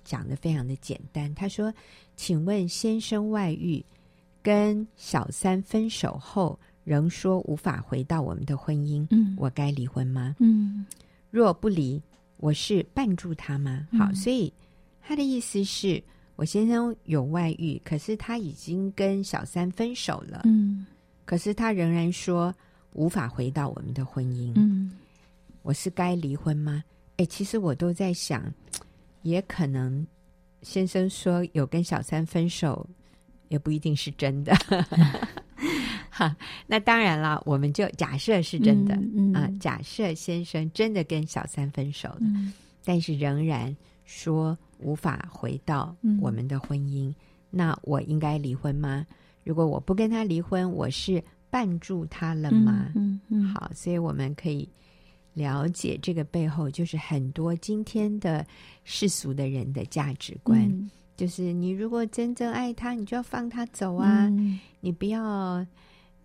[0.05, 1.35] 讲的非常的简单。
[1.35, 1.75] 他说
[2.14, 3.85] ：“请问先生外遇，
[4.40, 10.37] 跟小三分手后。”仍说无法回到我们的婚姻，嗯，我该离婚吗？
[10.38, 10.87] 嗯，
[11.33, 12.01] 若不离，
[12.37, 13.88] 我是绊住他吗？
[13.99, 14.53] 好，所以
[15.03, 16.01] 他的意思是
[16.37, 20.87] 我先生有外遇，可是他已经跟小三分手了，嗯，
[21.25, 22.55] 可是他仍然说
[22.92, 24.92] 无法回到我们的婚姻，嗯，
[25.62, 26.85] 我是该离婚吗？
[27.16, 28.44] 哎，其实我都在想，
[29.22, 30.07] 也可能
[30.62, 32.88] 先生说有跟小三分手，
[33.49, 34.57] 也不一定是真的。
[36.17, 36.35] 哈，
[36.67, 39.53] 那当然了，我们就假设是真的、嗯嗯、啊。
[39.61, 42.55] 假设先生真的跟小三分手了，嗯、
[42.87, 43.77] 但是仍然
[44.07, 47.15] 说无法回到我们的婚姻，嗯、
[47.51, 49.07] 那我应该离婚吗？
[49.45, 52.91] 如果我不跟他离婚，我是绊住他了吗？
[52.95, 53.43] 嗯嗯。
[53.43, 54.67] 嗯好，所以我们可以
[55.35, 58.43] 了解这个背后，就是很多今天的
[58.85, 65.63] 世俗的人的价值观，嗯、就是你如果真正爱他，你就要放他走啊，嗯、你不要。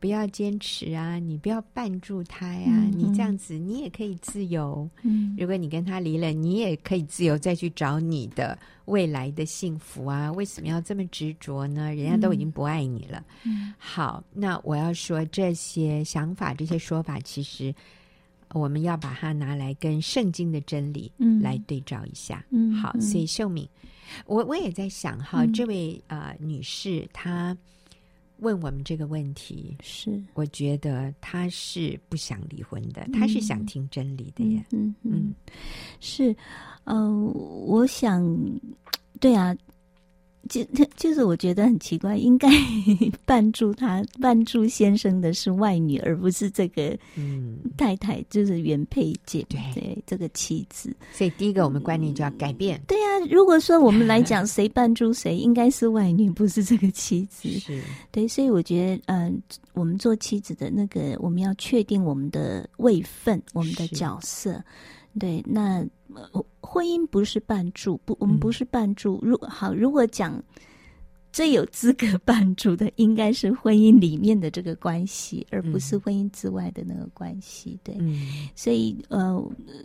[0.01, 1.19] 不要坚持啊！
[1.19, 2.65] 你不要绊住他呀！
[2.67, 4.89] 嗯、你这样子，你也可以自由。
[5.03, 10.31] 嗯，如果你跟他离了，你也可以自由再去找你的未来的幸福啊！
[10.31, 11.93] 为什么要这么执着呢？
[11.93, 13.23] 人家都已经不爱你了。
[13.43, 17.71] 嗯，好，那我要说这些想法、这些说法，其实
[18.53, 22.43] 我们要把它拿来跟圣经的真理来对照一下。
[22.49, 23.69] 嗯，好，所以秀敏，
[24.25, 27.55] 我我也在想哈，嗯、这位呃女士她。
[28.41, 34.63] 问我们这个问题，是我觉得他是不想离婚的，嗯、他是想听真理的呀。
[34.71, 35.33] 嗯嗯，嗯，
[35.99, 36.35] 是，
[36.83, 37.33] 嗯、呃，
[37.65, 38.21] 我想，
[39.19, 39.55] 对啊。
[40.49, 40.63] 就
[40.97, 42.49] 就是我觉得很奇怪，应该
[43.25, 46.97] 绊住他、绊住先生的是外女，而不是这个
[47.77, 50.93] 太太，就是原配姐，对、这个妻子。
[51.13, 52.81] 所以第一个，我们观念就要改变。
[52.87, 57.47] 对啊，如果说我们来 讲，谁绊住谁，应该是外女，不是这个妻子。
[57.59, 64.61] 是，对，所以我觉得，嗯、呃，我们做妻子的那个，我们要确定我们的位分，我们的角色。
[65.19, 65.85] 对，那
[66.61, 69.19] 婚姻不是伴住，不，我们不是伴住。
[69.21, 70.41] 如好，如果讲
[71.33, 77.79] 最有资格 伴住的应该是婚姻里面的这个关系，而不是婚姻之外的那个关系。
[77.83, 79.37] 对，嗯、所以呃，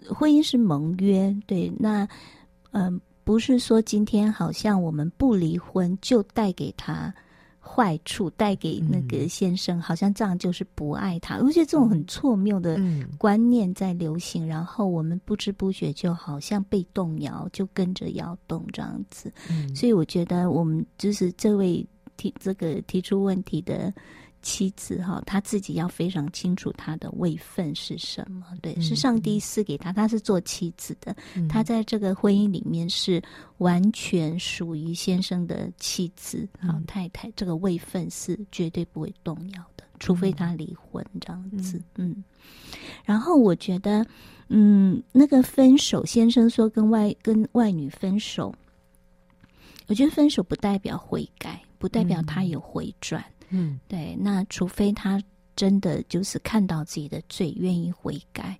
[0.08, 1.36] 婚姻是盟约。
[1.46, 2.04] 对，那
[2.72, 7.14] 嗯、呃，不是说今天好像我们不离婚就带给他。
[7.66, 11.38] 坏处带给那个先生，嗯、好像这样就是不爱他。
[11.38, 12.80] 我觉得这种很错谬的
[13.18, 19.32] 观念在流行，嗯、然后我们不知不觉就好像被动摇，就跟着摇动这样子。
[19.50, 21.84] 嗯、所以我觉得我们就是这位
[22.16, 23.92] 提这个提出问题的。
[24.42, 28.46] 妻子哈，他自己要非常清楚他的位分是什么。
[28.62, 33.20] 对，是上帝赐给他，他是做妻子的，嗯、他在这个婚姻里面是
[33.58, 41.82] 完全属于先生的妻子，好、嗯、太太，这个位分是绝对不会动摇的，除非他离婚这样子。
[41.96, 42.24] 嗯，嗯，
[43.04, 44.06] 然后我觉得，
[44.48, 48.54] 嗯，那个分手，先生说跟外跟外女分手，
[49.88, 53.20] 我觉得分手不代表悔改，不代表他有回转。
[53.22, 55.22] 嗯嗯，对，那除非他
[55.54, 58.58] 真的就是看到自己的罪，愿意悔改，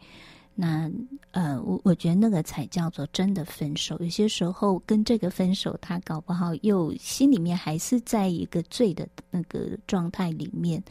[0.55, 0.91] 那
[1.33, 3.99] 呃，我我觉得那个才叫做真的分手。
[4.01, 10.83] 有些时候跟这个分手，他搞不好又心里面还是在一个罪的那个状态里面，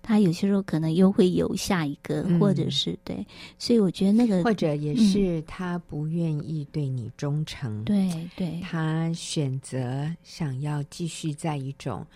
[0.00, 3.26] 他有些时候可能又会有下一个，嗯、或者是对，
[3.58, 12.06] 所以我觉得那个或者也是他不愿意对你忠诚，嗯、对对，他选择想要继续在一种。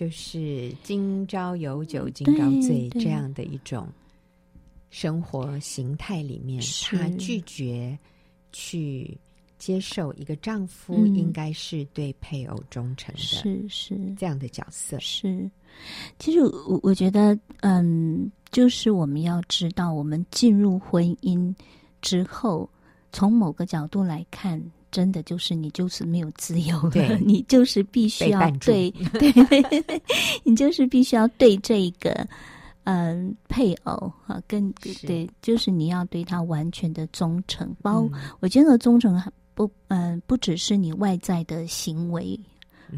[0.00, 3.86] 就是今朝有酒今朝醉这样的一种
[4.88, 7.98] 生活形态里面，她拒绝
[8.50, 9.14] 去
[9.58, 14.98] 接受一个丈夫应该是对配偶忠诚的，是是这样的角色。
[15.00, 15.50] 是，
[16.18, 21.54] 其实我我觉得，嗯，就是我们要知道，我们进入婚姻
[22.00, 22.66] 之后，
[23.12, 24.58] 从某个角度来看。
[24.90, 29.32] 真的就是你就是没有自由的，你就是必须要对 对，
[30.44, 32.10] 你就是必须要对这个
[32.84, 34.72] 嗯、呃、配偶啊，跟
[35.06, 37.74] 对，就是你要对他完全的忠诚。
[37.82, 39.20] 包、嗯、我觉得忠诚
[39.54, 42.38] 不嗯、呃，不只是你外在的行为。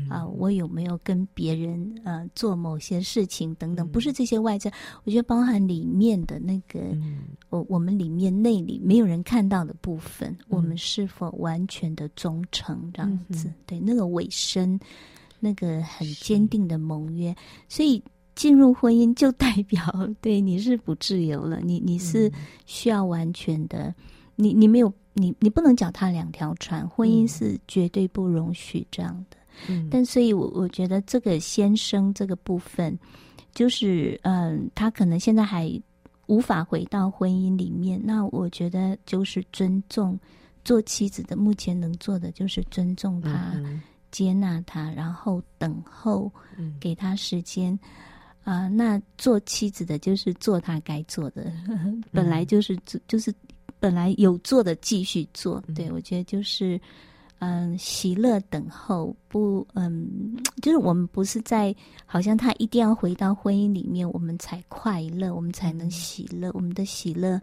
[0.09, 3.89] 啊，我有没有跟别人呃做某些事情等等？
[3.89, 4.73] 不是这些外在，
[5.05, 6.81] 我觉得包含里面的那个，
[7.51, 13.49] 我、嗯、我们里面内里没有人看到的部分，嗯、我们是否完全的忠诚这样子？
[13.49, 14.79] 嗯、对，那个尾声，
[15.41, 17.35] 那个很坚定的盟约，
[17.69, 18.03] 所以
[18.35, 19.83] 进入婚姻就代表
[20.21, 22.31] 对你是不自由了，你你是
[22.67, 23.95] 需要完全的，嗯、
[24.37, 29.37] 你你没有你你不能脚踏两条船，婚姻是绝对不容许这样的。
[29.69, 32.99] 嗯，但所以我，我我觉得这个先生这个部分，
[33.55, 35.71] 就是嗯，他可能现在还
[36.27, 38.01] 无法回到婚姻里面。
[38.03, 40.19] 那我觉得就是尊重
[40.65, 46.31] 做妻子的，目前能做的就是尊重他、嗯、接纳他，然后等候，
[46.81, 47.79] 给他时间。
[48.45, 51.53] 啊、那做妻子的就是做他该做的，
[52.11, 53.33] 本来就是就是
[53.79, 55.63] 本来有做的继续做。
[55.75, 56.81] 对，我觉得就是。
[57.45, 61.75] 嗯，喜乐等候不，嗯， 就是我们不是在
[62.07, 67.41] 好像他一定要回到婚姻里面，我们才快乐，我们才能喜乐，嗯、我们的喜乐。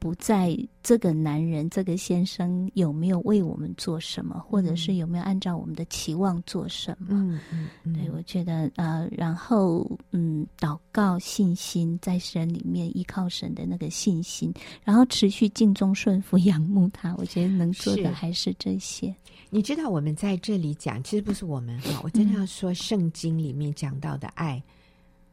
[0.00, 7.08] 不在这个男人，这个先生有没有为我们做什么，或者是有没有按照我们的期望做什么？
[7.10, 14.50] 嗯嗯，嗯对，我觉得呃，然后嗯，祷告信心在神里面依靠神的那个信心，
[14.82, 17.14] 然后持续敬忠顺服 仰慕他。
[17.18, 19.14] 我觉得能做的还是这些。
[19.50, 24.62] 你知道我们在这里讲，其实不是我们哈，我真的要说圣经里面讲到的爱，嗯、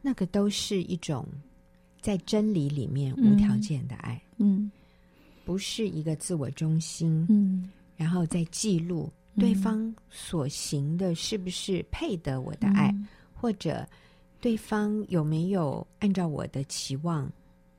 [0.02, 1.26] 那个都是一种。
[2.00, 4.70] 在真理里面无条件的爱，嗯，嗯，
[5.44, 13.86] 不是一个自我中心，嗯，然后再记录对方所行的是不是配得我的爱，嗯、或者
[14.40, 17.30] 对方有没有按照我的期望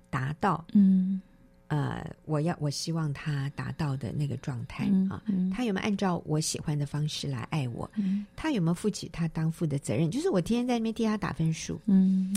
[0.10, 1.21] 达到，嗯，
[1.67, 7.89] 呃，我要我希望他达到的那个状态、嗯、啊，他有没有按照我喜欢的方式来爱我？
[7.95, 10.12] 嗯、他有没有负起他当负的责任？
[10.12, 12.36] 就是我天天在那边替他打分数，嗯，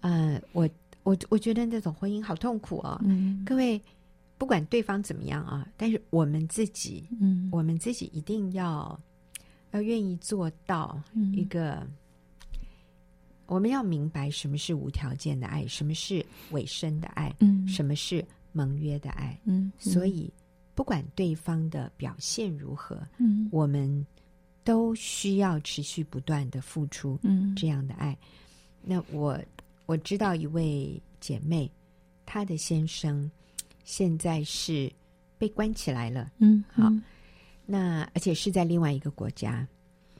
[0.00, 0.68] 呃，我。
[1.02, 3.00] 我我觉得那种婚姻好痛苦哦。
[3.04, 3.80] 嗯，各位，
[4.36, 8.98] 不管对方怎么样啊，但是我们自己，嗯，我们自己一定要
[9.70, 11.02] 要愿意做到
[11.34, 11.90] 一个，嗯，
[13.46, 20.30] 我们要明白什么是无条件的爱，什么是委身的爱，嗯，什么是盟约的爱，嗯，所以
[20.74, 24.06] 不管对方的表现如何，嗯，我们
[24.64, 28.16] 都需要持续不断的付出，嗯，这样的爱。
[28.82, 29.38] 那我。
[29.90, 31.68] 我知道一位姐妹，
[32.24, 33.28] 她的先生
[33.82, 34.88] 现在是
[35.36, 36.30] 被关起来了。
[36.38, 37.04] 嗯，嗯，好，
[37.66, 39.66] 那而且是在另外一个国家。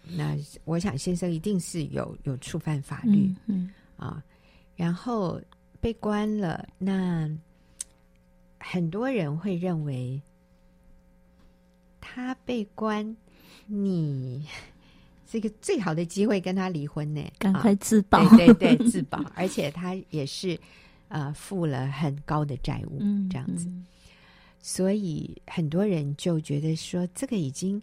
[0.02, 4.20] 那我想先生一定是有有触犯法律，嗯，嗯啊，
[4.74, 5.40] 然后
[5.80, 6.68] 被关了。
[6.76, 7.30] 那
[8.58, 10.20] 很多人会认为
[12.00, 13.16] 他被关，
[13.66, 14.44] 你
[15.30, 20.58] 这个最好的机会跟他离婚呢，赶快自保，啊、对对对， 自保，而且他也是
[21.06, 23.68] 呃负了很高的债务，嗯，这样子。
[23.68, 23.86] 嗯。
[24.60, 27.80] 所以很多人就觉得说，这个已经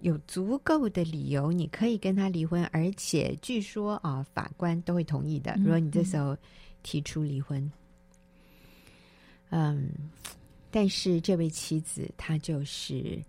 [0.00, 5.54] 有足够的理由，你可以跟他离婚，而且据说啊，法官都会同意的。
[5.58, 6.36] 如果你这时候
[6.84, 7.60] 提出离婚，
[9.50, 9.90] 嗯，嗯，
[10.70, 13.20] 但是这位妻子她就是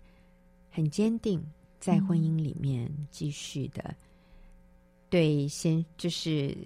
[0.70, 1.44] 很坚定，
[1.82, 3.94] 在婚姻里面继续的
[5.10, 6.56] 对先，就是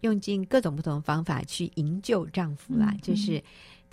[0.00, 3.40] 用尽各种不同的方法去营救丈夫啦，就是。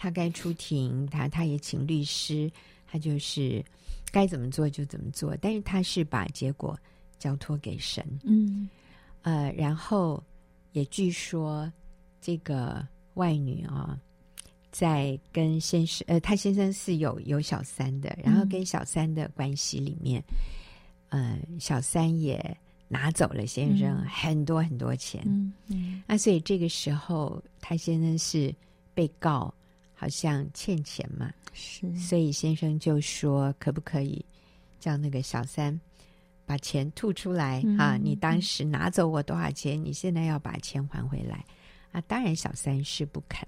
[0.01, 2.49] 他该出庭，他他也请律师，
[2.87, 3.61] 他就是
[4.13, 5.35] 该怎么做就怎么做。
[5.41, 6.79] 但是他是把结果
[7.17, 8.69] 交托给神，嗯，
[9.23, 10.23] 呃，然后
[10.71, 11.69] 也据说
[12.21, 13.99] 这个外女啊，
[14.71, 20.35] 在跟先生，呃，他先生是有有小三的，然后跟小三的关系里面，嗯、
[21.10, 28.54] 呃，小三也拿走了先生很多很多钱，嗯嗯，那所以这个时候他先生是
[28.93, 29.54] 被告。
[30.02, 34.26] 好像欠钱嘛，是，所以先生就说：“可不可以
[34.80, 35.78] 叫那个小三
[36.45, 37.98] 把钱吐出来、嗯、啊？
[38.02, 39.84] 你当时拿走我多少钱？
[39.84, 41.43] 你现在要把钱还回来
[41.91, 43.45] 啊？”当然，小三是不肯。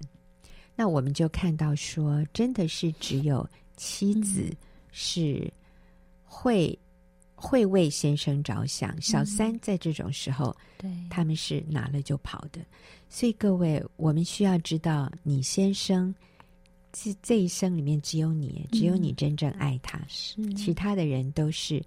[0.76, 3.48] 那我们就看到说，真的是只有
[3.78, 4.54] 妻子
[4.90, 5.50] 是
[6.22, 6.81] 会、嗯、
[7.42, 12.60] 会为先生着想，小三在这种时候，对、嗯，他们是拿了就跑的。
[13.08, 16.14] 所以各位，我们需要知道，你先生。
[16.94, 19.98] 这这一生里面只有你，只有你真正爱他，
[20.36, 21.82] 嗯、是其他的人都是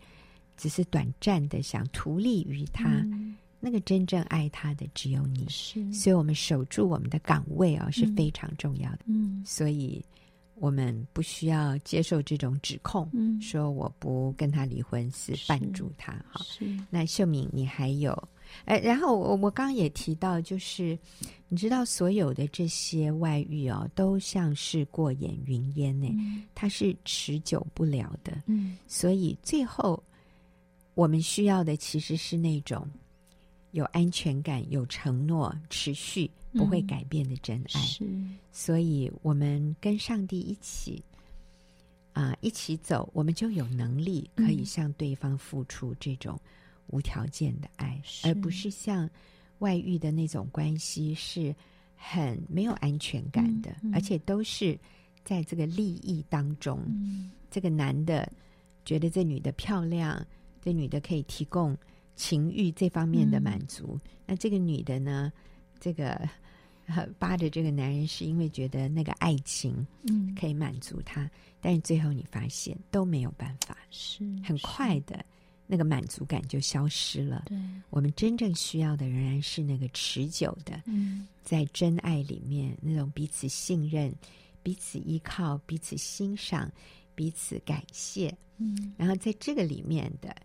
[0.58, 3.36] 只是短暂的想图利于他、嗯。
[3.60, 9.00] 那个真正爱他的只有你，是，所以我们守住我们的岗位啊、哦、是非常重要的。
[9.06, 10.04] 嗯，所以
[10.56, 16.14] 我们不需要接受这种指控，嗯，说我不跟他离婚是绊住他。
[16.32, 16.42] 哈，
[16.90, 18.18] 那秀敏，你还有？
[18.64, 20.98] 哎，然后我我刚刚也提到，就是
[21.50, 28.44] 你知道，所有的这些外遇哦，都像是过眼云烟呢，嗯，它是持久不了的。
[28.46, 30.02] 嗯，所以最后
[30.94, 32.88] 我们需要的其实是那种
[33.72, 37.80] 有安全感、有承诺、持续不会改变的真爱。
[37.80, 38.06] 嗯，是，
[38.52, 41.04] 所以我们跟上帝一起
[42.14, 46.40] 啊，呃，一起走，我们就有能力可以向对方付出这种。
[46.90, 49.10] 无条件的爱，而不是像
[49.58, 51.54] 外遇的那种关系，是
[51.96, 54.80] 很没有安全感的，而且都是
[55.24, 56.80] 在这个利益当中。
[56.86, 58.32] 嗯、这个男的
[58.86, 60.24] 觉得这女的漂亮，
[60.62, 61.76] 这女的可以提供
[62.16, 65.34] 情欲这方面的满足，嗯、那这个女的呢，
[65.80, 66.28] 这个
[67.20, 75.26] 扒着这个男人，是因为觉得那个爱情嗯可以满足他，嗯、但是最后你发现都没有办法，是很快的。
[75.68, 77.46] 那个满足感就消失了。
[77.48, 77.58] 对，
[77.90, 84.14] 我们真正需要的仍然是那个持久的，嗯，在真爱里面那种彼此信任、
[84.62, 86.72] 彼此依靠、彼此欣赏、
[87.16, 90.36] 彼此感谢，嗯，然后在这个里面的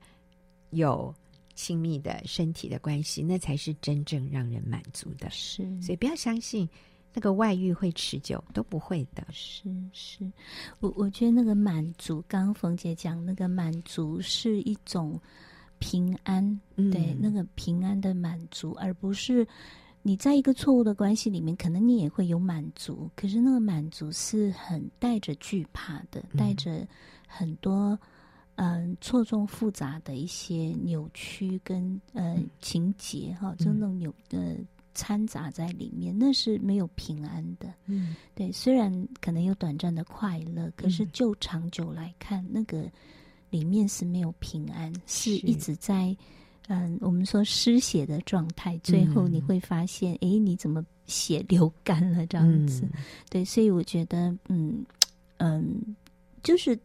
[0.71, 1.15] 有
[1.61, 5.29] 亲密的身体的关系，那才是真正让人满足的。
[5.31, 6.69] 是，所以不要相信。
[7.13, 9.27] 那个外遇会持久，都不会的。
[9.33, 10.31] 是是，
[10.79, 15.21] 我我觉得那个满足，刚刚冯姐讲那个满足是一种
[15.81, 19.45] 平安，嗯、对，那个平安的满足，而不是
[20.03, 26.87] 你在一个错误的关系里面，可能你也会有满足，可是那个满足是很带着惧怕的，带着
[27.27, 27.99] 很多
[28.61, 34.57] 嗯、呃、错综复杂的一些扭曲跟呃、嗯、情节哈，就那种扭呃。
[34.93, 37.73] 掺杂在里面，那是没有平安的。
[37.87, 42.91] 嗯，对，虽然可能有短暂的快乐，可是就长久来看，嗯、那个
[43.51, 46.15] 里面是没有平安，是，是一直在
[46.67, 48.77] 嗯，我们说失血的状态。
[48.79, 52.83] 最后你会发现，哎、嗯，你怎么血流干了这样子？
[52.87, 54.85] 嗯、对，所以我觉得，嗯
[55.39, 55.97] 嗯，
[56.43, 56.79] 就是。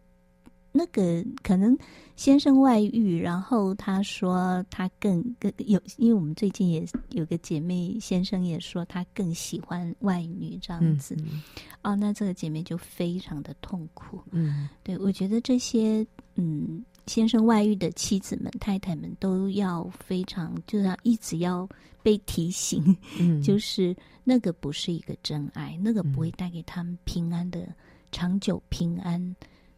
[0.78, 1.78] 那个可能
[2.18, 11.42] 先生外遇，然后他说他更更有，因为我们最近也有个姐妹先生也说他更喜欢外女这样子，嗯，
[11.82, 14.22] 哦，那这个姐妹就非常的痛苦。
[14.32, 21.66] 嗯，对，我觉得这些嗯先生外遇的妻子们、太太们都要非常，就要一直要
[22.04, 22.84] 被提醒，
[23.18, 23.96] 嗯，就是
[24.26, 27.66] 那个不是一个真爱，那个不会带给他们平安的
[28.12, 29.36] 长久平安。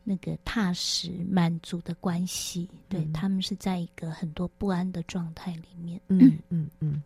[0.09, 5.99] 那个踏实满足的关系，对、嗯、他们是在一个很多不安的状态里面。
[6.07, 7.03] 嗯嗯 嗯，嗯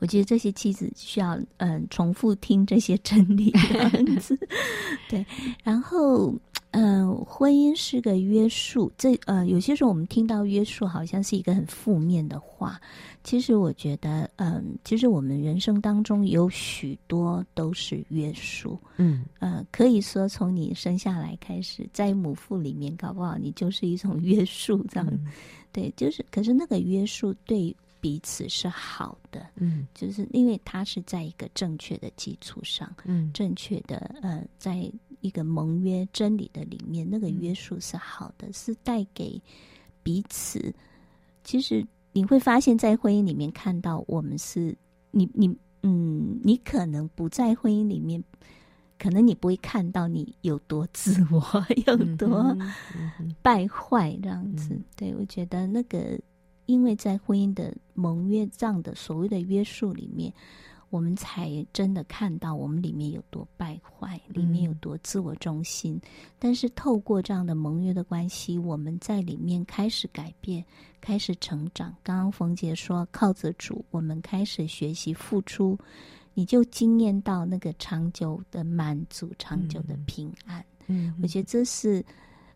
[0.00, 4.36] 我觉得这些妻子需要嗯、呃、重复听这些真理，这样子。
[5.08, 5.24] 对，
[5.62, 6.34] 然后
[6.72, 12.80] 嗯、呃，婚姻是个约束，这呃有些时候我们听到约束好像是一个很负面的话。
[13.22, 25.26] 其实我觉得，嗯，其实我们人生当中有许多都是约束，嗯，呃，可以说从你生下来开始，在母腹里面，搞不好你就是一种约束，这样，嗯、
[25.70, 34.90] 对，就是，可是那个约束对彼此是好的，嗯，就是因为它是在一个正确的基础上，嗯，正确的，呃，在
[35.20, 39.38] 一个盟约真理的里面，那个约束是好的，是带给
[40.02, 40.74] 彼此，
[41.44, 41.86] 其实。
[42.12, 44.76] 你会发现在婚姻里面看到我们是
[45.10, 48.22] 你你嗯，你可能不在婚姻里面，
[48.98, 51.42] 可能你不会看到你有多自我，
[51.86, 52.56] 有多
[53.42, 54.74] 败坏这样子。
[54.74, 56.18] 嗯、对，我觉得那个，
[56.66, 60.32] 因为在婚姻的盟约这样的所谓的约束里面。
[60.90, 65.94] 我们才真的看到我们里面有多败坏，里面有多自我中心。
[65.94, 70.64] 嗯、但是透过这样的盟约的关系，我们在里面开始改变，
[71.00, 71.94] 开始成长。
[72.02, 75.78] 刚刚冯姐说，靠着主，我们开始学习付出，
[76.34, 80.64] 你就经验到那个长久的满足、长久的平安。
[80.88, 82.04] 嗯，我觉得这是，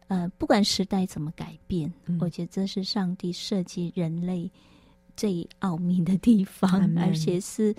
[0.08, 4.50] 呃，不管时代怎么改变，嗯、我觉得这是上帝设计人类
[5.16, 7.72] 最奥秘的地方，嗯、而且是。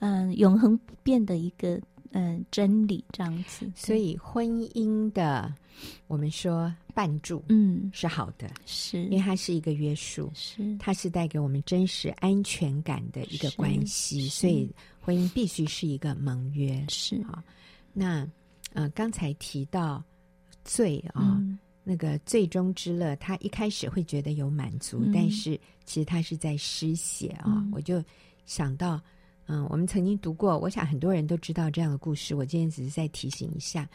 [0.00, 1.80] 嗯，永恒不变的一个
[2.10, 5.52] 嗯真理这样子，所以婚姻的
[6.06, 9.04] 我们说绊住，嗯，是好的，是。
[9.06, 10.76] 因为它是一个约束，是。
[10.78, 14.70] 它是带给我们真实安全感的一个关系，所以
[15.00, 17.16] 婚姻必须是一个盟约，是。
[17.22, 17.42] 啊。
[17.92, 18.28] 那
[18.72, 20.02] 呃，刚才提到
[20.64, 28.04] 罪啊，哦嗯、那个最终之乐，他一开始会觉得有满足，嗯、但是其实他是在失血啊，哦嗯、我就
[28.46, 29.00] 想到。
[29.46, 32.34] 嗯，我们曾经读过，我想很多人都知道这样的故事。
[32.34, 33.88] 我今天只是再提醒一下，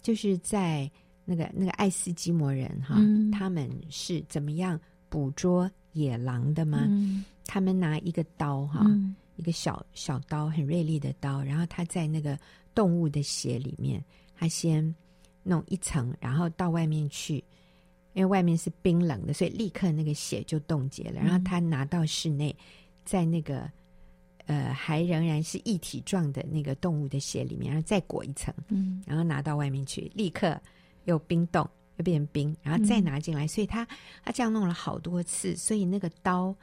[0.00, 0.90] 就是在
[1.24, 6.84] 那个那个爱斯基摩人哈，嗯、他们是怎么样捕捉野狼的吗？
[6.88, 12.38] 嗯、他们拿一个刀哈，嗯、一个一个小小刀，很锐利的刀，然后他在那个
[12.72, 14.02] 动物的血里面，
[14.36, 14.94] 他先
[15.42, 17.42] 弄一层，然后到外面去，
[18.12, 21.20] 因为外面是冰冷的，所以立刻那个血就冻结了。
[21.20, 22.54] 然后他拿到室内，
[23.04, 23.68] 在那个。
[24.52, 30.60] 呃，还仍然是一体状的那个动物的血里面，然后再裹一层，嗯，然后拿到外面去，立刻
[31.04, 33.86] 又冰冻，又变成冰，然后再拿进来，嗯、所以他
[34.22, 36.54] 他这样弄了好多次，所以那个刀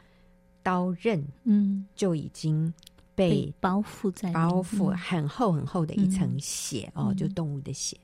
[0.62, 2.72] 刀刃，嗯，就已经
[3.16, 7.98] 被，被包覆在包覆很厚很厚的一层血、嗯、哦，就动物的血，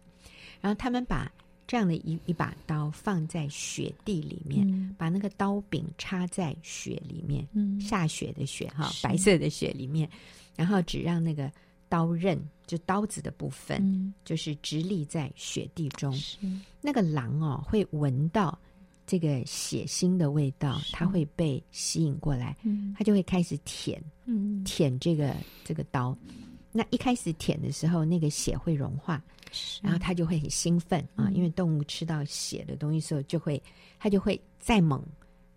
[0.62, 1.32] 然后他们把。
[1.68, 10.08] 这样的一一把刀放在雪地里面，嗯、把那个刀柄插在雪里面，嗯、下雪的雪哈，白色的雪里面，
[10.56, 11.52] 然后只让那个
[11.90, 16.16] 刀刃就刀子的部分，嗯、就是直立在雪地中。
[16.82, 18.58] 那个狼哦，会闻到
[19.08, 26.16] 这个血腥的味道，它会被吸引过来，嗯、它就会开始舔，嗯、舔这个这个刀。
[26.72, 29.24] 那一开始舔的时候，那个血会融化。
[29.82, 33.62] 然后他就会很兴奋啊，因为动物吃到血的东西时候，就会
[34.00, 35.02] 他就会再猛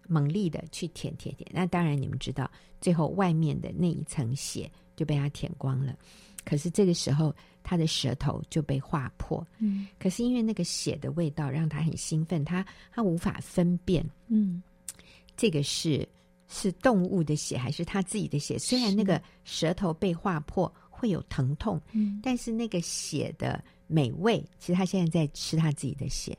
[0.06, 1.50] 猛力的去舔舔舔。
[1.52, 5.96] 那当然你们知道，最后外面的那一层血就被他舔光了。
[6.44, 9.46] 可是这个时候，他的舌头就被划破。
[9.58, 14.62] 嗯，可是因为那个血的味道让他很兴奋，他他无法分辨，嗯，
[15.36, 16.08] 这个是
[16.48, 18.58] 是动物的血还是他自己的血。
[18.58, 23.62] 虽然那个舌头被划破会有疼痛，嗯，但是那个血的。
[23.88, 26.38] 美味，其实他现在在吃他自己的血，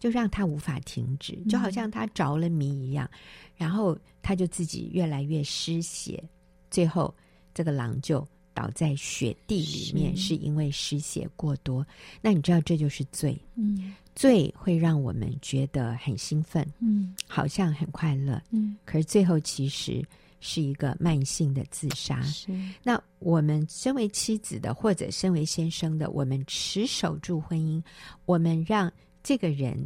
[0.00, 3.08] 就让他无法停止，就好像他着了迷一样。
[3.12, 3.18] 嗯、
[3.56, 6.24] 然后他就自己越来越失血，
[6.70, 7.14] 最后
[7.54, 11.86] 这个狼就倒在雪地里面，是，是因为失血过多。
[12.20, 20.04] 那你知道这就是罪，嗯，罪会让我们觉得很兴奋，嗯，好像很快乐，嗯，可是最后其实。
[20.46, 22.22] 是一个慢性的自杀。
[22.22, 22.52] 是。
[22.84, 27.82] 那我们身为妻子的，或者身为先生的，我们持守住婚姻，
[28.26, 28.90] 我们让
[29.24, 29.76] 这个人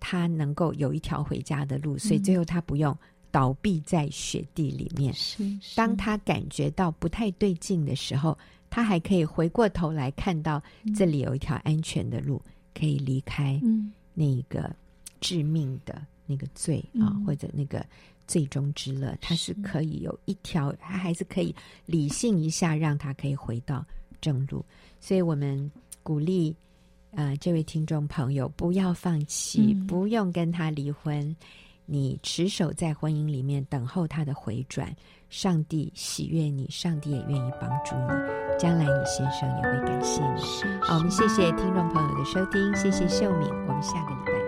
[0.00, 2.96] 他能够有一条回家的路，所以最后他不用
[3.30, 5.14] 倒闭在雪地里面。
[5.14, 5.48] 是。
[5.62, 5.76] 是。
[5.76, 8.36] 当他感觉到不太对劲的时候，
[8.68, 10.60] 他还可以回过头来看到
[10.96, 12.42] 这里有一条安全的路，
[12.74, 13.60] 可以离开
[14.12, 14.74] 那个
[15.20, 17.86] 致命的那个罪啊，嗯、或者那个。
[18.26, 21.54] 最终之乐，他是可以有一条，是他还是可以
[21.86, 23.84] 理性一下，让他可以回到
[24.20, 24.64] 正路。
[25.00, 25.70] 所以我们
[26.02, 26.54] 鼓励，
[27.10, 31.34] 呃，这位听众朋友，不要放弃，嗯、不用跟他离婚，
[31.86, 34.94] 你持守在婚姻里面，等候他的回转。
[35.30, 40.40] 上帝喜悦你，上帝也愿意帮助你，将来你先生也会感谢你。
[40.80, 44.43] 好，我们谢谢听众朋友的收听，谢谢秀敏，我们下个礼拜。